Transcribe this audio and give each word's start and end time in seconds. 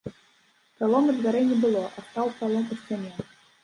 Пралому 0.79 1.15
дзвярэй 1.19 1.45
не 1.53 1.61
было, 1.69 1.87
а 1.97 2.09
стаў 2.11 2.37
пралом 2.43 2.65
у 2.71 2.75
сцяне. 2.83 3.19